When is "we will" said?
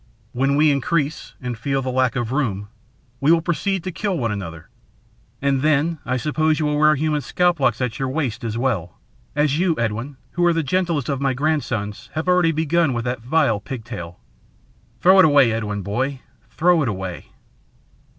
3.19-3.39